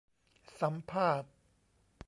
[0.59, 1.31] สัมภาษณ์